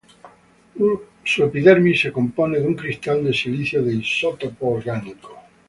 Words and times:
Su 1.23 1.43
epidermis 1.43 2.01
se 2.01 2.11
compone 2.11 2.59
de 2.59 2.65
un 2.65 2.73
cristal 2.73 3.23
de 3.23 3.31
silicio 3.35 3.83
de 3.83 3.93
isótopo 3.97 4.69
orgánico. 4.69 5.35